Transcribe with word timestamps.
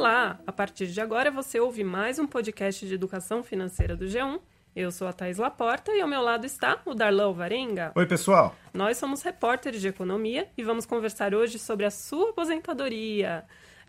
Olá! 0.00 0.40
A 0.46 0.50
partir 0.50 0.86
de 0.86 0.98
agora 0.98 1.30
você 1.30 1.60
ouve 1.60 1.84
mais 1.84 2.18
um 2.18 2.26
podcast 2.26 2.86
de 2.86 2.94
educação 2.94 3.42
financeira 3.42 3.94
do 3.94 4.06
G1. 4.06 4.40
Eu 4.74 4.90
sou 4.90 5.06
a 5.06 5.12
Thais 5.12 5.36
Laporta 5.36 5.92
e 5.92 6.00
ao 6.00 6.08
meu 6.08 6.22
lado 6.22 6.46
está 6.46 6.80
o 6.86 6.94
Darlão 6.94 7.34
Varenga. 7.34 7.92
Oi, 7.94 8.06
pessoal! 8.06 8.56
Nós 8.72 8.96
somos 8.96 9.20
repórteres 9.20 9.78
de 9.78 9.88
economia 9.88 10.48
e 10.56 10.64
vamos 10.64 10.86
conversar 10.86 11.34
hoje 11.34 11.58
sobre 11.58 11.84
a 11.84 11.90
sua 11.90 12.30
aposentadoria. 12.30 13.44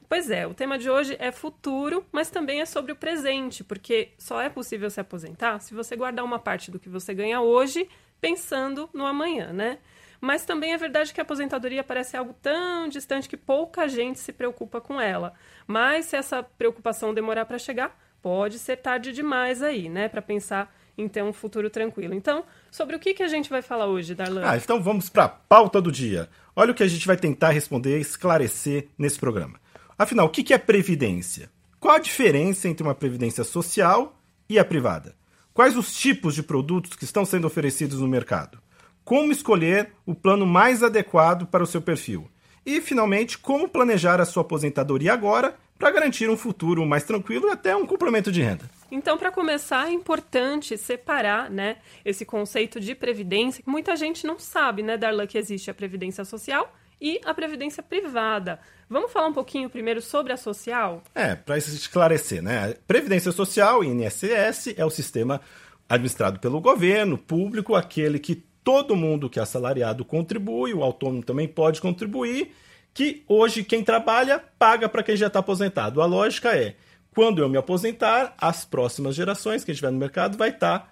Pois 0.09 0.29
é, 0.29 0.45
o 0.45 0.53
tema 0.53 0.77
de 0.77 0.89
hoje 0.89 1.15
é 1.17 1.31
futuro, 1.31 2.05
mas 2.11 2.29
também 2.29 2.59
é 2.59 2.65
sobre 2.65 2.91
o 2.91 2.95
presente, 2.97 3.63
porque 3.63 4.11
só 4.17 4.41
é 4.41 4.49
possível 4.49 4.89
se 4.89 4.99
aposentar 4.99 5.59
se 5.59 5.73
você 5.73 5.95
guardar 5.95 6.25
uma 6.25 6.39
parte 6.39 6.69
do 6.71 6.77
que 6.77 6.89
você 6.89 7.13
ganha 7.13 7.39
hoje 7.39 7.87
pensando 8.19 8.89
no 8.93 9.05
amanhã, 9.05 9.53
né? 9.53 9.77
Mas 10.21 10.45
também 10.45 10.71
é 10.71 10.77
verdade 10.77 11.11
que 11.11 11.19
a 11.19 11.23
aposentadoria 11.23 11.83
parece 11.83 12.15
algo 12.15 12.35
tão 12.41 12.87
distante 12.87 13.27
que 13.27 13.35
pouca 13.35 13.87
gente 13.87 14.19
se 14.19 14.31
preocupa 14.31 14.79
com 14.79 15.01
ela. 15.01 15.33
Mas 15.65 16.05
se 16.05 16.15
essa 16.15 16.43
preocupação 16.43 17.11
demorar 17.11 17.45
para 17.45 17.57
chegar, 17.57 17.99
pode 18.21 18.59
ser 18.59 18.77
tarde 18.77 19.11
demais 19.11 19.63
aí, 19.63 19.89
né, 19.89 20.07
para 20.07 20.21
pensar 20.21 20.71
em 20.95 21.07
ter 21.07 21.23
um 21.23 21.33
futuro 21.33 21.69
tranquilo. 21.69 22.13
Então, 22.13 22.45
sobre 22.69 22.95
o 22.95 22.99
que, 22.99 23.15
que 23.15 23.23
a 23.23 23.27
gente 23.27 23.49
vai 23.49 23.63
falar 23.63 23.87
hoje, 23.87 24.13
Darlan? 24.13 24.43
Ah, 24.45 24.57
então 24.57 24.81
vamos 24.81 25.09
para 25.09 25.23
a 25.23 25.29
pauta 25.29 25.81
do 25.81 25.91
dia. 25.91 26.29
Olha 26.55 26.71
o 26.71 26.75
que 26.75 26.83
a 26.83 26.87
gente 26.87 27.07
vai 27.07 27.17
tentar 27.17 27.49
responder 27.49 27.99
esclarecer 27.99 28.89
nesse 28.97 29.17
programa. 29.19 29.59
Afinal, 29.97 30.27
o 30.27 30.29
que, 30.29 30.43
que 30.43 30.53
é 30.53 30.57
previdência? 30.57 31.49
Qual 31.79 31.95
a 31.95 31.99
diferença 31.99 32.67
entre 32.67 32.83
uma 32.83 32.93
previdência 32.93 33.43
social 33.43 34.21
e 34.47 34.59
a 34.59 34.65
privada? 34.65 35.15
Quais 35.53 35.75
os 35.75 35.95
tipos 35.95 36.35
de 36.35 36.43
produtos 36.43 36.95
que 36.95 37.03
estão 37.03 37.25
sendo 37.25 37.47
oferecidos 37.47 37.99
no 37.99 38.07
mercado? 38.07 38.59
Como 39.03 39.31
escolher 39.31 39.91
o 40.05 40.13
plano 40.13 40.45
mais 40.45 40.83
adequado 40.83 41.45
para 41.47 41.63
o 41.63 41.67
seu 41.67 41.81
perfil. 41.81 42.29
E, 42.65 42.79
finalmente, 42.79 43.37
como 43.37 43.67
planejar 43.67 44.21
a 44.21 44.25
sua 44.25 44.41
aposentadoria 44.41 45.13
agora 45.13 45.55
para 45.81 45.89
garantir 45.89 46.29
um 46.29 46.37
futuro 46.37 46.85
mais 46.85 47.03
tranquilo 47.03 47.47
e 47.47 47.51
até 47.51 47.75
um 47.75 47.87
complemento 47.87 48.31
de 48.31 48.39
renda. 48.39 48.69
Então, 48.91 49.17
para 49.17 49.31
começar, 49.31 49.87
é 49.87 49.91
importante 49.91 50.77
separar 50.77 51.49
né, 51.49 51.77
esse 52.05 52.23
conceito 52.23 52.79
de 52.79 52.93
previdência, 52.93 53.63
que 53.63 53.69
muita 53.69 53.95
gente 53.95 54.27
não 54.27 54.37
sabe, 54.37 54.83
né, 54.83 54.95
Darlan, 54.95 55.25
que 55.25 55.39
existe 55.39 55.71
a 55.71 55.73
previdência 55.73 56.23
social 56.23 56.71
e 57.01 57.19
a 57.25 57.33
previdência 57.33 57.81
privada. 57.81 58.59
Vamos 58.87 59.11
falar 59.11 59.27
um 59.27 59.33
pouquinho 59.33 59.71
primeiro 59.71 60.01
sobre 60.01 60.31
a 60.31 60.37
social? 60.37 61.01
É, 61.15 61.33
para 61.33 61.57
esclarecer, 61.57 62.43
né? 62.43 62.75
Previdência 62.85 63.31
social, 63.31 63.83
INSS, 63.83 64.75
é 64.77 64.85
o 64.85 64.89
sistema 64.91 65.41
administrado 65.89 66.39
pelo 66.39 66.61
governo 66.61 67.17
público, 67.17 67.73
aquele 67.73 68.19
que 68.19 68.45
todo 68.63 68.95
mundo 68.95 69.29
que 69.29 69.39
é 69.39 69.41
assalariado 69.41 70.05
contribui, 70.05 70.73
o 70.73 70.83
autônomo 70.83 71.23
também 71.23 71.47
pode 71.47 71.81
contribuir, 71.81 72.51
que 72.93 73.23
hoje 73.27 73.63
quem 73.63 73.83
trabalha 73.83 74.43
paga 74.59 74.87
para 74.89 75.03
quem 75.03 75.15
já 75.15 75.27
está 75.27 75.39
aposentado. 75.39 76.01
A 76.01 76.05
lógica 76.05 76.55
é, 76.55 76.75
quando 77.13 77.41
eu 77.41 77.49
me 77.49 77.57
aposentar, 77.57 78.33
as 78.37 78.65
próximas 78.65 79.15
gerações, 79.15 79.63
quem 79.63 79.73
estiver 79.73 79.91
no 79.91 79.97
mercado, 79.97 80.37
vai 80.37 80.49
estar 80.49 80.79
tá 80.79 80.87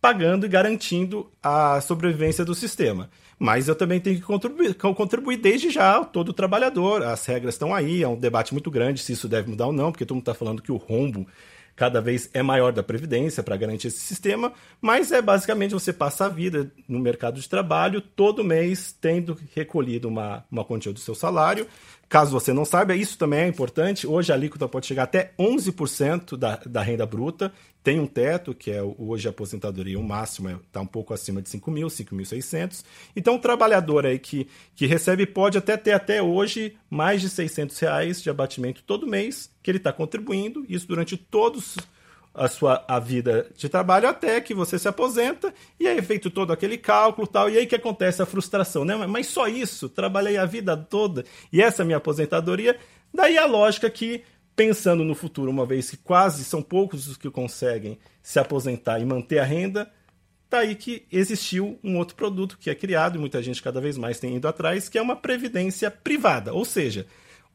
pagando 0.00 0.44
e 0.44 0.48
garantindo 0.48 1.30
a 1.42 1.80
sobrevivência 1.80 2.44
do 2.44 2.54
sistema. 2.54 3.08
Mas 3.38 3.68
eu 3.68 3.74
também 3.74 4.00
tenho 4.00 4.16
que 4.16 4.22
contribuir, 4.22 4.74
contribuir 4.74 5.38
desde 5.38 5.70
já, 5.70 6.04
todo 6.04 6.32
trabalhador. 6.32 7.02
As 7.02 7.24
regras 7.26 7.54
estão 7.54 7.74
aí, 7.74 8.02
é 8.02 8.08
um 8.08 8.18
debate 8.18 8.52
muito 8.52 8.70
grande 8.70 9.00
se 9.00 9.12
isso 9.12 9.28
deve 9.28 9.50
mudar 9.50 9.66
ou 9.66 9.72
não, 9.72 9.90
porque 9.90 10.04
todo 10.04 10.16
mundo 10.16 10.22
está 10.22 10.34
falando 10.34 10.62
que 10.62 10.70
o 10.70 10.76
rombo 10.76 11.26
cada 11.76 12.00
vez 12.00 12.30
é 12.32 12.42
maior 12.42 12.72
da 12.72 12.82
Previdência 12.82 13.42
para 13.42 13.56
garantir 13.56 13.88
esse 13.88 14.00
sistema, 14.00 14.52
mas 14.80 15.10
é 15.12 15.20
basicamente 15.20 15.72
você 15.72 15.92
passa 15.92 16.26
a 16.26 16.28
vida 16.28 16.70
no 16.88 16.98
mercado 16.98 17.40
de 17.40 17.48
trabalho 17.48 18.00
todo 18.00 18.44
mês 18.44 18.96
tendo 19.00 19.38
recolhido 19.54 20.08
uma, 20.08 20.44
uma 20.50 20.64
quantia 20.64 20.92
do 20.92 21.00
seu 21.00 21.14
salário. 21.14 21.66
Caso 22.08 22.30
você 22.30 22.52
não 22.52 22.64
saiba, 22.64 22.94
isso 22.94 23.18
também 23.18 23.40
é 23.40 23.48
importante. 23.48 24.06
Hoje 24.06 24.32
a 24.32 24.34
alíquota 24.34 24.68
pode 24.68 24.86
chegar 24.86 25.04
até 25.04 25.32
11% 25.38 26.36
da, 26.36 26.56
da 26.56 26.82
renda 26.82 27.06
bruta. 27.06 27.52
Tem 27.82 28.00
um 28.00 28.06
teto, 28.06 28.54
que 28.54 28.70
é 28.70 28.82
hoje 28.82 29.28
a 29.28 29.30
aposentadoria, 29.30 29.98
o 29.98 30.02
máximo 30.02 30.48
está 30.48 30.80
é, 30.80 30.82
um 30.82 30.86
pouco 30.86 31.12
acima 31.12 31.42
de 31.42 31.48
5 31.50 31.70
mil, 31.70 31.88
5.600. 31.88 32.84
Então 33.14 33.36
o 33.36 33.38
trabalhador 33.38 34.06
aí 34.06 34.18
que, 34.18 34.48
que 34.74 34.86
recebe 34.86 35.26
pode 35.26 35.58
até 35.58 35.76
ter 35.76 35.92
até 35.92 36.22
hoje 36.22 36.76
mais 36.88 37.20
de 37.20 37.28
600 37.28 37.78
reais 37.78 38.22
de 38.22 38.30
abatimento 38.30 38.82
todo 38.82 39.06
mês, 39.06 39.50
que 39.62 39.70
ele 39.70 39.78
está 39.78 39.92
contribuindo, 39.92 40.64
isso 40.68 40.86
durante 40.86 41.16
todos 41.16 41.76
a 42.34 42.48
sua 42.48 42.84
a 42.88 42.98
vida 42.98 43.46
de 43.56 43.68
trabalho 43.68 44.08
até 44.08 44.40
que 44.40 44.52
você 44.52 44.76
se 44.78 44.88
aposenta 44.88 45.54
e 45.78 45.86
aí 45.86 45.98
é 45.98 46.02
feito 46.02 46.30
todo 46.30 46.52
aquele 46.52 46.76
cálculo 46.76 47.26
tal 47.26 47.48
e 47.48 47.56
aí 47.56 47.66
que 47.66 47.76
acontece 47.76 48.20
a 48.20 48.26
frustração, 48.26 48.84
né? 48.84 48.96
Mas 49.06 49.28
só 49.28 49.46
isso, 49.46 49.88
trabalhei 49.88 50.36
a 50.36 50.44
vida 50.44 50.76
toda 50.76 51.24
e 51.52 51.62
essa 51.62 51.82
é 51.82 51.84
minha 51.84 51.98
aposentadoria. 51.98 52.76
Daí 53.12 53.38
a 53.38 53.46
lógica 53.46 53.88
que 53.88 54.24
pensando 54.56 55.04
no 55.04 55.14
futuro, 55.14 55.50
uma 55.50 55.66
vez 55.66 55.90
que 55.90 55.96
quase 55.96 56.44
são 56.44 56.62
poucos 56.62 57.08
os 57.08 57.16
que 57.16 57.30
conseguem 57.30 57.98
se 58.22 58.38
aposentar 58.38 58.98
e 58.98 59.04
manter 59.04 59.38
a 59.38 59.44
renda, 59.44 59.90
tá 60.48 60.58
aí 60.58 60.74
que 60.74 61.06
existiu 61.10 61.78
um 61.82 61.98
outro 61.98 62.14
produto 62.14 62.58
que 62.58 62.70
é 62.70 62.74
criado 62.74 63.16
e 63.16 63.18
muita 63.18 63.42
gente 63.42 63.62
cada 63.62 63.80
vez 63.80 63.96
mais 63.96 64.18
tem 64.18 64.36
ido 64.36 64.46
atrás, 64.46 64.88
que 64.88 64.98
é 64.98 65.02
uma 65.02 65.16
previdência 65.16 65.90
privada, 65.90 66.52
ou 66.52 66.64
seja, 66.64 67.06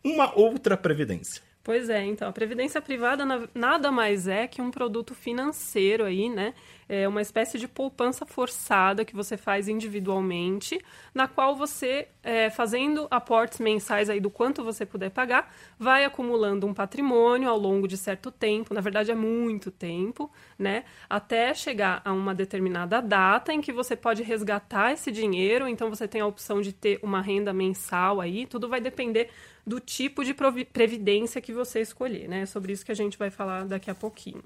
uma 0.03 0.37
outra 0.37 0.75
previdência. 0.75 1.41
Pois 1.63 1.89
é, 1.89 2.03
então, 2.05 2.27
a 2.29 2.31
previdência 2.31 2.81
privada 2.81 3.25
nada 3.53 3.91
mais 3.91 4.27
é 4.27 4.47
que 4.47 4.61
um 4.61 4.71
produto 4.71 5.13
financeiro 5.13 6.05
aí, 6.05 6.29
né? 6.29 6.53
É 6.91 7.07
uma 7.07 7.21
espécie 7.21 7.59
de 7.59 7.67
poupança 7.67 8.25
forçada 8.25 9.05
que 9.05 9.15
você 9.15 9.37
faz 9.37 9.67
individualmente, 9.67 10.81
na 11.13 11.27
qual 11.27 11.55
você, 11.55 12.07
é, 12.23 12.49
fazendo 12.49 13.07
aportes 13.11 13.59
mensais 13.59 14.09
aí 14.09 14.19
do 14.19 14.31
quanto 14.31 14.63
você 14.63 14.87
puder 14.87 15.11
pagar, 15.11 15.53
vai 15.77 16.03
acumulando 16.03 16.65
um 16.65 16.73
patrimônio 16.73 17.47
ao 17.47 17.59
longo 17.59 17.87
de 17.87 17.95
certo 17.95 18.31
tempo, 18.31 18.73
na 18.73 18.81
verdade 18.81 19.11
é 19.11 19.15
muito 19.15 19.69
tempo, 19.69 20.31
né? 20.57 20.83
Até 21.07 21.53
chegar 21.53 22.01
a 22.03 22.11
uma 22.11 22.33
determinada 22.33 22.99
data 23.03 23.53
em 23.53 23.61
que 23.61 23.71
você 23.71 23.95
pode 23.95 24.23
resgatar 24.23 24.91
esse 24.91 25.11
dinheiro, 25.11 25.67
então 25.67 25.91
você 25.91 26.07
tem 26.07 26.21
a 26.21 26.25
opção 26.25 26.59
de 26.59 26.73
ter 26.73 26.99
uma 27.03 27.21
renda 27.21 27.53
mensal 27.53 28.19
aí, 28.19 28.47
tudo 28.47 28.67
vai 28.67 28.81
depender 28.81 29.29
do 29.63 29.79
tipo 29.79 30.25
de 30.25 30.33
previdência 30.33 31.39
que 31.39 31.53
você 31.53 31.81
escolher, 31.81 32.27
né? 32.27 32.41
É 32.41 32.45
sobre 32.47 32.73
isso 32.73 32.83
que 32.83 32.91
a 32.91 32.95
gente 32.95 33.15
vai 33.15 33.29
falar 33.29 33.65
daqui 33.65 33.91
a 33.91 33.95
pouquinho. 33.95 34.43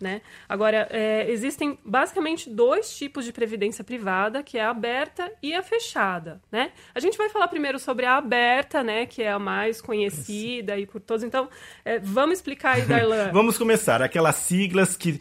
Né? 0.00 0.22
Agora, 0.48 0.88
é, 0.90 1.30
existem 1.30 1.78
basicamente 1.84 2.48
dois 2.48 2.96
tipos 2.96 3.24
de 3.24 3.32
previdência 3.32 3.84
privada, 3.84 4.42
que 4.42 4.56
é 4.56 4.64
a 4.64 4.70
aberta 4.70 5.30
e 5.42 5.54
a 5.54 5.62
fechada. 5.62 6.40
Né? 6.50 6.72
A 6.94 7.00
gente 7.00 7.18
vai 7.18 7.28
falar 7.28 7.48
primeiro 7.48 7.78
sobre 7.78 8.06
a 8.06 8.16
aberta, 8.16 8.82
né, 8.82 9.04
que 9.04 9.22
é 9.22 9.30
a 9.30 9.38
mais 9.38 9.82
conhecida 9.82 10.78
e 10.78 10.86
por 10.86 11.00
todos. 11.00 11.22
Então, 11.22 11.50
é, 11.84 11.98
vamos 11.98 12.38
explicar 12.38 12.76
aí, 12.76 12.82
Darlan. 12.88 13.30
vamos 13.30 13.58
começar. 13.58 14.00
Aquelas 14.00 14.36
siglas 14.36 14.96
que 14.96 15.20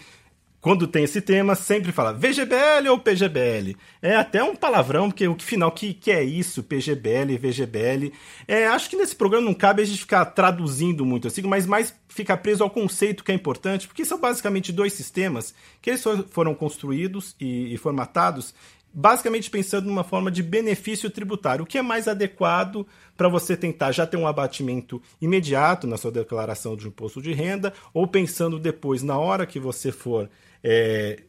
quando 0.62 0.88
tem 0.88 1.04
esse 1.04 1.22
tema, 1.22 1.56
sempre 1.56 1.92
fala 1.92 2.14
VGBL 2.14 2.90
ou 2.90 3.00
PGBL. 3.00 3.78
É 4.02 4.16
até 4.16 4.44
um 4.44 4.56
palavrão, 4.56 5.10
porque 5.10 5.28
o 5.28 5.40
final 5.40 5.72
que, 5.72 5.94
que 5.94 6.12
é 6.12 6.22
isso, 6.24 6.64
PGBL, 6.64 7.38
VGBL. 7.38 8.12
É, 8.48 8.68
acho 8.68 8.90
que 8.90 8.98
nesse 8.98 9.16
programa 9.16 9.46
não 9.46 9.54
cabe 9.54 9.82
a 9.82 9.86
gente 9.86 10.00
ficar 10.00 10.26
traduzindo 10.26 11.06
muito 11.06 11.28
assim, 11.28 11.42
mas 11.44 11.66
mais 11.66 11.94
ficar 12.10 12.38
preso 12.38 12.64
ao 12.64 12.70
conceito 12.70 13.24
que 13.24 13.32
é 13.32 13.36
importante, 13.36 13.88
porque 13.88 14.04
são 14.04 14.20
basicamente 14.20 14.74
dois 14.74 14.92
sistemas 14.94 15.54
que 15.82 15.92
eles 15.92 16.04
foram 16.30 16.54
construídos 16.54 17.36
e, 17.40 17.74
e 17.74 17.78
formatados 17.78 18.54
basicamente 18.94 19.50
pensando 19.50 19.88
numa 19.88 20.04
forma 20.04 20.32
de 20.32 20.42
benefício 20.42 21.10
tributário, 21.10 21.64
o 21.64 21.68
que 21.68 21.78
é 21.78 21.82
mais 21.82 22.08
adequado 22.08 22.86
para 23.16 23.28
você 23.28 23.56
tentar 23.56 23.92
já 23.92 24.06
ter 24.06 24.18
um 24.18 24.28
abatimento 24.28 25.02
imediato 25.22 25.86
na 25.86 25.98
sua 25.98 26.12
declaração 26.12 26.76
de 26.76 26.88
imposto 26.88 27.22
de 27.22 27.34
renda, 27.34 27.74
ou 27.94 28.08
pensando 28.08 28.60
depois, 28.60 29.04
na 29.04 29.18
hora 29.18 29.46
que 29.46 29.60
você 29.60 29.92
for 29.92 30.30
é, 30.64 31.22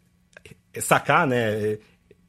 sacar, 0.81 1.27
né, 1.27 1.79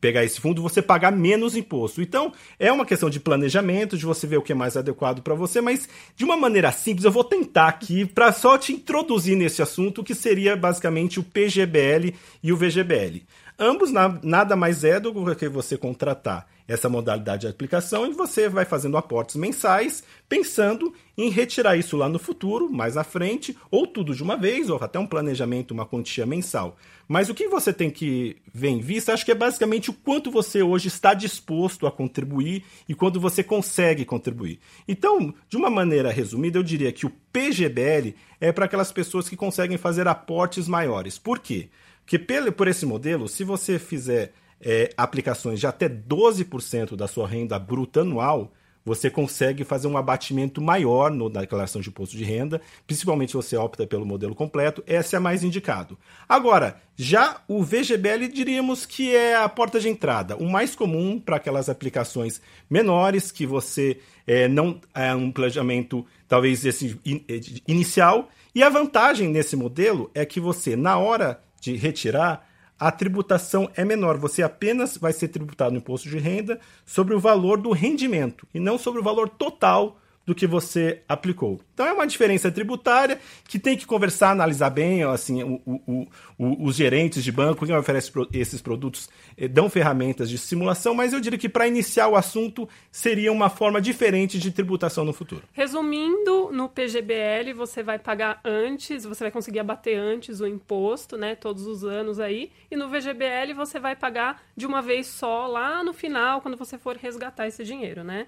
pegar 0.01 0.25
esse 0.25 0.41
fundo, 0.41 0.63
você 0.63 0.81
pagar 0.81 1.11
menos 1.11 1.55
imposto. 1.55 2.01
Então, 2.01 2.33
é 2.57 2.71
uma 2.71 2.85
questão 2.85 3.09
de 3.09 3.19
planejamento, 3.19 3.95
de 3.95 4.05
você 4.05 4.25
ver 4.25 4.37
o 4.37 4.41
que 4.41 4.51
é 4.51 4.55
mais 4.55 4.75
adequado 4.75 5.21
para 5.21 5.35
você, 5.35 5.61
mas 5.61 5.87
de 6.15 6.25
uma 6.25 6.35
maneira 6.35 6.71
simples, 6.71 7.05
eu 7.05 7.11
vou 7.11 7.23
tentar 7.23 7.67
aqui 7.67 8.03
para 8.03 8.33
só 8.33 8.57
te 8.57 8.73
introduzir 8.73 9.37
nesse 9.37 9.61
assunto, 9.61 10.03
que 10.03 10.15
seria 10.15 10.57
basicamente 10.57 11.19
o 11.19 11.23
PGBL 11.23 12.15
e 12.41 12.51
o 12.51 12.57
VGBL. 12.57 13.21
Ambos 13.63 13.91
na, 13.91 14.19
nada 14.23 14.55
mais 14.55 14.83
é 14.83 14.99
do 14.99 15.13
que 15.35 15.47
você 15.47 15.77
contratar 15.77 16.47
essa 16.67 16.89
modalidade 16.89 17.41
de 17.41 17.47
aplicação 17.47 18.07
e 18.07 18.11
você 18.11 18.49
vai 18.49 18.65
fazendo 18.65 18.97
aportes 18.97 19.35
mensais, 19.35 20.03
pensando 20.27 20.91
em 21.15 21.29
retirar 21.29 21.75
isso 21.75 21.95
lá 21.95 22.09
no 22.09 22.17
futuro, 22.17 22.71
mais 22.71 22.97
à 22.97 23.03
frente, 23.03 23.55
ou 23.69 23.85
tudo 23.85 24.15
de 24.15 24.23
uma 24.23 24.35
vez, 24.35 24.67
ou 24.67 24.79
até 24.81 24.97
um 24.97 25.05
planejamento, 25.05 25.75
uma 25.75 25.85
quantia 25.85 26.25
mensal. 26.25 26.75
Mas 27.07 27.29
o 27.29 27.35
que 27.35 27.47
você 27.47 27.71
tem 27.71 27.91
que 27.91 28.37
ver 28.51 28.69
em 28.69 28.79
vista, 28.79 29.13
acho 29.13 29.23
que 29.23 29.31
é 29.31 29.35
basicamente 29.35 29.91
o 29.91 29.93
quanto 29.93 30.31
você 30.31 30.63
hoje 30.63 30.87
está 30.87 31.13
disposto 31.13 31.85
a 31.85 31.91
contribuir 31.91 32.63
e 32.89 32.95
quando 32.95 33.19
você 33.19 33.43
consegue 33.43 34.05
contribuir. 34.05 34.59
Então, 34.87 35.31
de 35.47 35.55
uma 35.55 35.69
maneira 35.69 36.11
resumida, 36.11 36.57
eu 36.57 36.63
diria 36.63 36.91
que 36.91 37.05
o 37.05 37.11
PGBL 37.31 38.15
é 38.39 38.51
para 38.51 38.65
aquelas 38.65 38.91
pessoas 38.91 39.29
que 39.29 39.37
conseguem 39.37 39.77
fazer 39.77 40.07
aportes 40.07 40.67
maiores. 40.67 41.19
Por 41.19 41.37
quê? 41.37 41.69
Que 42.11 42.51
por 42.51 42.67
esse 42.67 42.85
modelo, 42.85 43.25
se 43.29 43.41
você 43.41 43.79
fizer 43.79 44.33
é, 44.59 44.89
aplicações 44.97 45.61
de 45.61 45.65
até 45.65 45.87
12% 45.87 46.93
da 46.93 47.07
sua 47.07 47.25
renda 47.25 47.57
bruta 47.57 48.01
anual, 48.01 48.51
você 48.83 49.09
consegue 49.09 49.63
fazer 49.63 49.87
um 49.87 49.95
abatimento 49.95 50.61
maior 50.61 51.09
no, 51.09 51.29
na 51.29 51.39
declaração 51.39 51.79
de 51.79 51.87
imposto 51.87 52.17
de 52.17 52.25
renda, 52.25 52.59
principalmente 52.85 53.29
se 53.29 53.37
você 53.37 53.55
opta 53.55 53.87
pelo 53.87 54.05
modelo 54.05 54.35
completo, 54.35 54.83
esse 54.85 55.15
é 55.15 55.19
mais 55.19 55.41
indicado. 55.41 55.97
Agora, 56.27 56.81
já 56.97 57.41
o 57.47 57.63
VGBL 57.63 58.27
diríamos 58.27 58.85
que 58.85 59.15
é 59.15 59.37
a 59.37 59.47
porta 59.47 59.79
de 59.79 59.87
entrada, 59.87 60.35
o 60.35 60.51
mais 60.51 60.75
comum 60.75 61.17
para 61.17 61.37
aquelas 61.37 61.69
aplicações 61.69 62.41
menores 62.69 63.31
que 63.31 63.45
você 63.45 64.01
é, 64.27 64.49
não 64.49 64.81
é 64.93 65.15
um 65.15 65.31
planejamento 65.31 66.05
talvez 66.27 66.65
esse 66.65 66.99
in, 67.05 67.23
é, 67.29 67.39
inicial. 67.65 68.27
E 68.53 68.61
a 68.61 68.67
vantagem 68.67 69.29
nesse 69.29 69.55
modelo 69.55 70.11
é 70.13 70.25
que 70.25 70.41
você, 70.41 70.75
na 70.75 70.97
hora 70.97 71.39
de 71.61 71.75
retirar, 71.77 72.45
a 72.77 72.91
tributação 72.91 73.69
é 73.75 73.85
menor. 73.85 74.17
Você 74.17 74.41
apenas 74.41 74.97
vai 74.97 75.13
ser 75.13 75.27
tributado 75.27 75.71
no 75.71 75.77
imposto 75.77 76.09
de 76.09 76.17
renda 76.17 76.59
sobre 76.85 77.13
o 77.13 77.19
valor 77.19 77.61
do 77.61 77.71
rendimento 77.71 78.47
e 78.53 78.59
não 78.59 78.77
sobre 78.77 78.99
o 78.99 79.03
valor 79.03 79.29
total 79.29 80.00
do 80.25 80.35
que 80.35 80.45
você 80.45 81.01
aplicou. 81.07 81.59
Então 81.73 81.85
é 81.85 81.93
uma 81.93 82.05
diferença 82.05 82.51
tributária 82.51 83.19
que 83.47 83.57
tem 83.57 83.75
que 83.75 83.85
conversar, 83.85 84.31
analisar 84.31 84.69
bem, 84.69 85.03
assim, 85.03 85.43
o, 85.43 85.61
o, 85.65 86.07
o, 86.37 86.65
os 86.67 86.75
gerentes 86.75 87.23
de 87.23 87.31
banco 87.31 87.65
que 87.65 87.73
oferecem 87.73 88.27
esses 88.33 88.61
produtos 88.61 89.09
eh, 89.37 89.47
dão 89.47 89.69
ferramentas 89.69 90.29
de 90.29 90.37
simulação, 90.37 90.93
mas 90.93 91.13
eu 91.13 91.19
diria 91.19 91.39
que 91.39 91.49
para 91.49 91.67
iniciar 91.67 92.07
o 92.07 92.15
assunto 92.15 92.69
seria 92.91 93.31
uma 93.31 93.49
forma 93.49 93.81
diferente 93.81 94.37
de 94.37 94.51
tributação 94.51 95.03
no 95.03 95.13
futuro. 95.13 95.43
Resumindo, 95.53 96.51
no 96.51 96.69
PGBL 96.69 97.53
você 97.55 97.81
vai 97.81 97.97
pagar 97.97 98.39
antes, 98.45 99.03
você 99.03 99.23
vai 99.23 99.31
conseguir 99.31 99.59
abater 99.59 99.97
antes 99.97 100.39
o 100.39 100.47
imposto, 100.47 101.17
né, 101.17 101.35
todos 101.35 101.65
os 101.65 101.83
anos 101.83 102.19
aí, 102.19 102.51
e 102.69 102.75
no 102.75 102.89
VGBL 102.89 103.53
você 103.55 103.79
vai 103.79 103.95
pagar 103.95 104.41
de 104.55 104.65
uma 104.65 104.81
vez 104.81 105.07
só 105.07 105.47
lá 105.47 105.83
no 105.83 105.93
final, 105.93 106.41
quando 106.41 106.57
você 106.57 106.77
for 106.77 106.95
resgatar 106.95 107.47
esse 107.47 107.63
dinheiro, 107.63 108.03
né? 108.03 108.27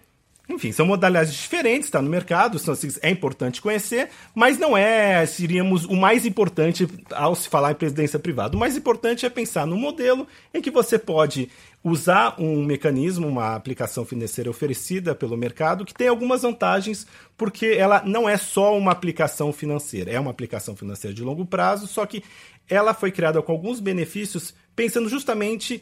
Enfim, 0.50 0.74
são 0.74 0.86
modalidades 0.86 1.34
diferentes, 1.34 1.88
está 1.88 2.01
no 2.01 2.10
mercado, 2.10 2.57
assim, 2.57 2.90
é 3.01 3.10
importante 3.10 3.62
conhecer, 3.62 4.10
mas 4.36 4.60
não 4.60 4.75
é, 4.75 5.25
seríamos 5.25 5.86
o 5.86 5.95
mais 5.95 6.25
importante 6.25 6.86
ao 7.13 7.34
se 7.34 7.48
falar 7.48 7.72
em 7.72 7.75
presidência 7.75 8.19
privada. 8.19 8.57
O 8.57 8.60
mais 8.60 8.75
importante 8.75 9.25
é 9.25 9.30
pensar 9.30 9.66
no 9.66 9.78
modelo 9.78 10.28
em 10.54 10.62
que 10.62 10.69
você 10.69 11.00
pode 11.00 11.50
usar 11.81 12.36
um 12.38 12.62
mecanismo, 12.62 13.25
uma 13.25 13.56
aplicação 13.56 14.04
financeira 14.04 14.50
oferecida 14.50 15.16
pelo 15.16 15.38
mercado, 15.38 15.86
que 15.86 15.94
tem 15.94 16.10
algumas 16.10 16.42
vantagens, 16.42 17.07
porque 17.38 17.68
ela 17.68 18.04
não 18.06 18.28
é 18.28 18.36
só 18.36 18.78
uma 18.78 18.92
aplicação 18.92 19.54
financeira, 19.54 20.12
é 20.12 20.19
uma 20.19 20.31
aplicação 20.31 20.75
financeira 20.75 21.16
de 21.16 21.24
longo 21.24 21.46
prazo, 21.46 21.88
só 21.88 22.06
que 22.06 22.22
ela 22.68 22.94
foi 22.94 23.12
criada 23.12 23.42
com 23.42 23.51
alguns 23.54 23.80
benefícios 23.80 24.54
pensando 24.75 25.07
justamente 25.07 25.81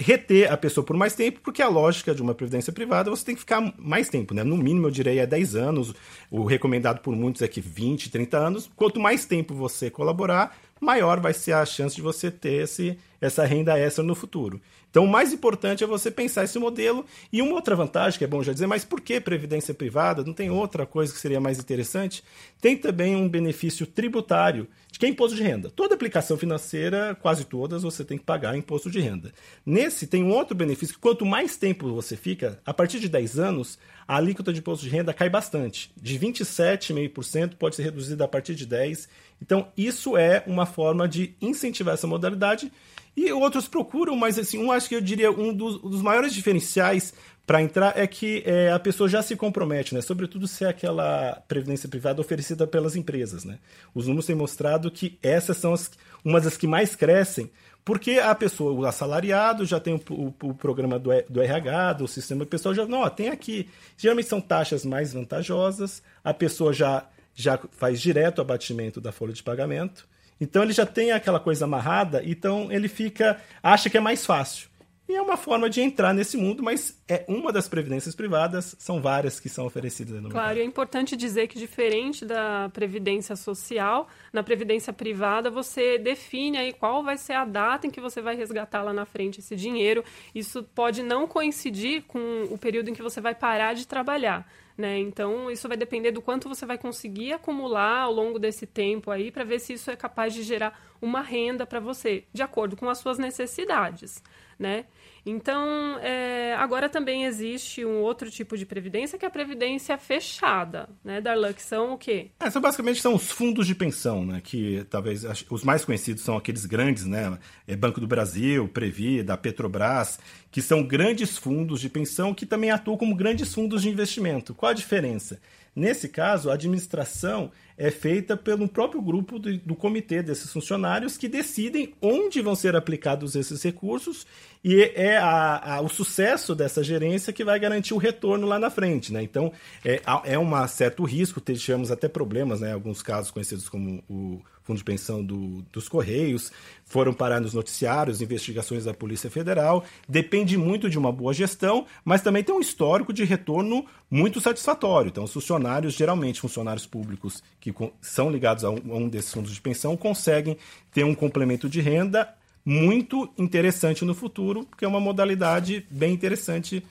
reter 0.00 0.52
a 0.52 0.56
pessoa 0.56 0.84
por 0.84 0.96
mais 0.96 1.14
tempo, 1.14 1.40
porque 1.42 1.62
a 1.62 1.68
lógica 1.68 2.14
de 2.14 2.20
uma 2.20 2.34
previdência 2.34 2.72
privada 2.72 3.10
você 3.10 3.24
tem 3.24 3.34
que 3.34 3.40
ficar 3.40 3.72
mais 3.78 4.08
tempo, 4.08 4.34
né? 4.34 4.42
No 4.42 4.56
mínimo, 4.56 4.86
eu 4.86 4.90
diria, 4.90 5.22
é 5.22 5.26
10 5.26 5.54
anos. 5.56 5.94
O 6.30 6.44
recomendado 6.44 7.00
por 7.00 7.14
muitos 7.14 7.42
é 7.42 7.48
que 7.48 7.60
20, 7.60 8.10
30 8.10 8.36
anos. 8.36 8.70
Quanto 8.74 8.98
mais 8.98 9.24
tempo 9.24 9.54
você 9.54 9.90
colaborar, 9.90 10.56
maior 10.80 11.20
vai 11.20 11.32
ser 11.32 11.52
a 11.52 11.64
chance 11.64 11.96
de 11.96 12.02
você 12.02 12.30
ter 12.30 12.62
esse, 12.62 12.98
essa 13.24 13.44
renda 13.44 13.78
extra 13.78 14.04
no 14.04 14.14
futuro. 14.14 14.60
Então, 14.90 15.04
o 15.04 15.08
mais 15.08 15.32
importante 15.32 15.82
é 15.82 15.86
você 15.86 16.10
pensar 16.10 16.44
esse 16.44 16.58
modelo. 16.58 17.04
E 17.32 17.42
uma 17.42 17.54
outra 17.54 17.74
vantagem, 17.74 18.18
que 18.18 18.24
é 18.24 18.28
bom 18.28 18.42
já 18.42 18.52
dizer, 18.52 18.66
mas 18.66 18.84
por 18.84 19.00
que 19.00 19.20
previdência 19.20 19.74
privada? 19.74 20.22
Não 20.22 20.32
tem 20.32 20.50
outra 20.50 20.86
coisa 20.86 21.12
que 21.12 21.18
seria 21.18 21.40
mais 21.40 21.58
interessante? 21.58 22.22
Tem 22.60 22.76
também 22.76 23.16
um 23.16 23.28
benefício 23.28 23.86
tributário, 23.86 24.68
de 24.92 24.98
que 24.98 25.06
é 25.06 25.08
imposto 25.08 25.36
de 25.36 25.42
renda. 25.42 25.68
Toda 25.68 25.96
aplicação 25.96 26.36
financeira, 26.36 27.16
quase 27.20 27.44
todas, 27.44 27.82
você 27.82 28.04
tem 28.04 28.16
que 28.16 28.24
pagar 28.24 28.56
imposto 28.56 28.88
de 28.88 29.00
renda. 29.00 29.32
Nesse, 29.66 30.06
tem 30.06 30.22
um 30.22 30.30
outro 30.30 30.54
benefício, 30.54 30.94
que 30.94 31.00
quanto 31.00 31.26
mais 31.26 31.56
tempo 31.56 31.92
você 31.92 32.16
fica, 32.16 32.60
a 32.64 32.72
partir 32.72 33.00
de 33.00 33.08
10 33.08 33.38
anos, 33.40 33.78
a 34.06 34.16
alíquota 34.16 34.52
de 34.52 34.60
imposto 34.60 34.84
de 34.84 34.90
renda 34.90 35.12
cai 35.12 35.28
bastante. 35.28 35.90
De 36.00 36.16
27,5% 36.16 37.56
pode 37.56 37.74
ser 37.74 37.82
reduzida 37.82 38.24
a 38.24 38.28
partir 38.28 38.54
de 38.54 38.66
10%. 38.66 39.08
Então, 39.42 39.66
isso 39.76 40.16
é 40.16 40.44
uma 40.46 40.64
forma 40.64 41.08
de 41.08 41.34
incentivar 41.40 41.94
essa 41.94 42.06
modalidade 42.06 42.70
e 43.16 43.32
outros 43.32 43.68
procuram, 43.68 44.16
mas 44.16 44.38
assim, 44.38 44.58
um 44.58 44.72
acho 44.72 44.88
que 44.88 44.94
eu 44.94 45.00
diria 45.00 45.30
um 45.30 45.52
dos, 45.52 45.80
dos 45.80 46.02
maiores 46.02 46.34
diferenciais 46.34 47.14
para 47.46 47.62
entrar 47.62 47.98
é 47.98 48.06
que 48.06 48.42
é, 48.46 48.72
a 48.72 48.78
pessoa 48.78 49.08
já 49.08 49.22
se 49.22 49.36
compromete, 49.36 49.94
né? 49.94 50.00
Sobretudo 50.00 50.48
se 50.48 50.64
é 50.64 50.68
aquela 50.68 51.42
previdência 51.46 51.88
privada 51.88 52.20
oferecida 52.20 52.66
pelas 52.66 52.96
empresas, 52.96 53.44
né? 53.44 53.58
Os 53.94 54.06
números 54.06 54.26
têm 54.26 54.34
mostrado 54.34 54.90
que 54.90 55.18
essas 55.22 55.58
são 55.58 55.74
as, 55.74 55.90
uma 56.24 56.40
das 56.40 56.56
que 56.56 56.66
mais 56.66 56.96
crescem, 56.96 57.50
porque 57.84 58.12
a 58.12 58.34
pessoa, 58.34 58.72
o 58.72 58.86
assalariado, 58.86 59.66
já 59.66 59.78
tem 59.78 59.94
o, 59.94 60.00
o, 60.10 60.34
o 60.48 60.54
programa 60.54 60.98
do, 60.98 61.10
do 61.28 61.42
RH, 61.42 61.92
do 61.94 62.08
sistema 62.08 62.46
pessoal, 62.46 62.74
já 62.74 62.86
não, 62.86 63.00
ó, 63.00 63.10
tem 63.10 63.28
aqui. 63.28 63.68
Geralmente 63.96 64.28
são 64.28 64.40
taxas 64.40 64.84
mais 64.84 65.12
vantajosas, 65.12 66.02
a 66.22 66.32
pessoa 66.32 66.72
já, 66.72 67.06
já 67.34 67.58
faz 67.72 68.00
direto 68.00 68.40
abatimento 68.40 69.02
da 69.02 69.12
folha 69.12 69.34
de 69.34 69.42
pagamento. 69.42 70.08
Então 70.40 70.62
ele 70.62 70.72
já 70.72 70.84
tem 70.86 71.12
aquela 71.12 71.40
coisa 71.40 71.64
amarrada, 71.64 72.22
então 72.24 72.70
ele 72.70 72.88
fica. 72.88 73.40
acha 73.62 73.88
que 73.88 73.96
é 73.96 74.00
mais 74.00 74.24
fácil. 74.26 74.68
E 75.06 75.12
é 75.14 75.20
uma 75.20 75.36
forma 75.36 75.68
de 75.68 75.82
entrar 75.82 76.14
nesse 76.14 76.34
mundo, 76.34 76.62
mas 76.62 76.98
é 77.06 77.26
uma 77.28 77.52
das 77.52 77.68
previdências 77.68 78.14
privadas, 78.14 78.74
são 78.78 79.02
várias 79.02 79.38
que 79.38 79.50
são 79.50 79.66
oferecidas 79.66 80.14
no 80.14 80.30
Claro, 80.30 80.46
mercado. 80.48 80.60
é 80.62 80.64
importante 80.64 81.14
dizer 81.14 81.46
que 81.46 81.58
diferente 81.58 82.24
da 82.24 82.70
previdência 82.72 83.36
social, 83.36 84.08
na 84.32 84.42
previdência 84.42 84.94
privada 84.94 85.50
você 85.50 85.98
define 85.98 86.56
aí 86.56 86.72
qual 86.72 87.02
vai 87.02 87.18
ser 87.18 87.34
a 87.34 87.44
data 87.44 87.86
em 87.86 87.90
que 87.90 88.00
você 88.00 88.22
vai 88.22 88.34
resgatar 88.34 88.82
lá 88.82 88.94
na 88.94 89.04
frente 89.04 89.40
esse 89.40 89.54
dinheiro. 89.54 90.02
Isso 90.34 90.62
pode 90.74 91.02
não 91.02 91.26
coincidir 91.28 92.04
com 92.08 92.44
o 92.50 92.56
período 92.56 92.88
em 92.88 92.94
que 92.94 93.02
você 93.02 93.20
vai 93.20 93.34
parar 93.34 93.74
de 93.74 93.86
trabalhar. 93.86 94.50
Né? 94.76 94.98
Então, 94.98 95.48
isso 95.50 95.68
vai 95.68 95.76
depender 95.76 96.10
do 96.10 96.20
quanto 96.20 96.48
você 96.48 96.66
vai 96.66 96.76
conseguir 96.76 97.32
acumular 97.32 98.00
ao 98.00 98.12
longo 98.12 98.40
desse 98.40 98.66
tempo 98.66 99.10
aí 99.10 99.30
para 99.30 99.44
ver 99.44 99.60
se 99.60 99.74
isso 99.74 99.88
é 99.88 99.94
capaz 99.94 100.34
de 100.34 100.42
gerar 100.42 100.80
uma 101.00 101.20
renda 101.20 101.64
para 101.64 101.78
você, 101.78 102.24
de 102.32 102.42
acordo 102.42 102.76
com 102.76 102.88
as 102.88 102.98
suas 102.98 103.16
necessidades. 103.16 104.20
Né? 104.58 104.86
Então, 105.26 105.98
é, 106.00 106.54
agora 106.58 106.88
também 106.88 107.24
existe 107.24 107.84
um 107.84 108.02
outro 108.02 108.30
tipo 108.30 108.58
de 108.58 108.66
previdência, 108.66 109.18
que 109.18 109.24
é 109.24 109.28
a 109.28 109.30
previdência 109.30 109.96
fechada, 109.96 110.88
né, 111.02 111.20
Darlan, 111.20 111.52
que 111.54 111.62
são 111.62 111.94
o 111.94 111.98
quê? 111.98 112.30
É, 112.38 112.50
são 112.50 112.60
basicamente 112.60 113.00
são 113.00 113.14
os 113.14 113.30
fundos 113.30 113.66
de 113.66 113.74
pensão, 113.74 114.24
né, 114.24 114.42
que 114.44 114.84
talvez 114.90 115.24
os 115.50 115.64
mais 115.64 115.84
conhecidos 115.84 116.22
são 116.22 116.36
aqueles 116.36 116.66
grandes, 116.66 117.06
né, 117.06 117.38
é 117.66 117.74
Banco 117.74 118.00
do 118.00 118.06
Brasil, 118.06 118.68
Previ, 118.68 119.22
da 119.22 119.36
Petrobras, 119.36 120.18
que 120.50 120.60
são 120.60 120.86
grandes 120.86 121.38
fundos 121.38 121.80
de 121.80 121.88
pensão 121.88 122.34
que 122.34 122.44
também 122.44 122.70
atuam 122.70 122.96
como 122.96 123.16
grandes 123.16 123.52
fundos 123.54 123.82
de 123.82 123.88
investimento. 123.88 124.54
Qual 124.54 124.70
a 124.70 124.74
diferença? 124.74 125.40
Nesse 125.74 126.08
caso, 126.08 126.50
a 126.50 126.54
administração 126.54 127.50
é 127.76 127.90
feita 127.90 128.36
pelo 128.36 128.68
próprio 128.68 129.02
grupo 129.02 129.38
do, 129.38 129.58
do, 129.58 129.74
comitê 129.74 130.22
desses 130.22 130.52
funcionários 130.52 131.16
que 131.16 131.26
decidem 131.26 131.92
onde 132.00 132.40
vão 132.40 132.54
ser 132.54 132.76
aplicados 132.76 133.34
esses 133.34 133.60
recursos 133.60 134.24
e 134.62 134.80
é 134.94 135.16
a, 135.16 135.74
a, 135.74 135.80
o 135.80 135.88
sucesso 135.88 136.54
dessa 136.54 136.84
gerência 136.84 137.32
que 137.32 137.44
vai 137.44 137.58
garantir 137.58 137.92
o 137.92 137.98
retorno 137.98 138.46
lá 138.46 138.58
na 138.58 138.70
frente. 138.70 139.12
Né? 139.12 139.22
Então, 139.24 139.52
é, 139.84 140.00
é 140.24 140.38
um 140.38 140.68
certo 140.68 141.02
risco, 141.02 141.40
tivemos 141.40 141.90
até 141.90 142.06
problemas, 142.08 142.60
né? 142.60 142.72
alguns 142.72 143.02
casos 143.02 143.32
conhecidos 143.32 143.68
como 143.68 144.02
o 144.08 144.40
fundo 144.64 144.78
de 144.78 144.84
pensão 144.84 145.22
do, 145.22 145.62
dos 145.70 145.88
Correios, 145.88 146.50
foram 146.84 147.12
parar 147.12 147.40
nos 147.40 147.52
noticiários, 147.52 148.22
investigações 148.22 148.84
da 148.84 148.94
Polícia 148.94 149.30
Federal. 149.30 149.84
Depende 150.08 150.56
muito 150.56 150.88
de 150.88 150.98
uma 150.98 151.12
boa 151.12 151.34
gestão, 151.34 151.86
mas 152.04 152.22
também 152.22 152.42
tem 152.42 152.54
um 152.54 152.60
histórico 152.60 153.12
de 153.12 153.24
retorno 153.24 153.84
muito 154.10 154.40
satisfatório. 154.40 155.10
Então, 155.10 155.24
os 155.24 155.32
funcionários, 155.32 155.94
geralmente 155.94 156.40
funcionários 156.40 156.86
públicos 156.86 157.42
que 157.60 157.72
são 158.00 158.30
ligados 158.30 158.64
a 158.64 158.70
um, 158.70 158.78
a 158.90 158.96
um 158.96 159.08
desses 159.08 159.32
fundos 159.32 159.52
de 159.52 159.60
pensão, 159.60 159.96
conseguem 159.96 160.56
ter 160.92 161.04
um 161.04 161.14
complemento 161.14 161.68
de 161.68 161.80
renda 161.80 162.34
muito 162.64 163.28
interessante 163.36 164.04
no 164.04 164.14
futuro, 164.14 164.64
porque 164.64 164.86
é 164.86 164.88
uma 164.88 165.00
modalidade 165.00 165.86
bem 165.90 166.14
interessante 166.14 166.82